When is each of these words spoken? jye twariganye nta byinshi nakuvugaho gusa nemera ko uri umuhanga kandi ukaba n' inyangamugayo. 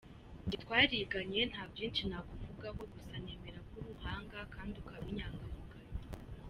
jye 0.49 0.57
twariganye 0.63 1.41
nta 1.51 1.63
byinshi 1.71 2.01
nakuvugaho 2.09 2.79
gusa 2.93 3.13
nemera 3.23 3.59
ko 3.67 3.71
uri 3.77 3.87
umuhanga 3.89 4.37
kandi 4.53 4.73
ukaba 4.81 5.03
n' 5.05 5.11
inyangamugayo. 5.13 5.91